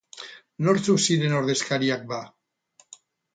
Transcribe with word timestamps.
Nortzuk 0.67 1.03
ziren 1.09 1.35
ordezkariak, 1.41 2.09
ba? 2.15 2.23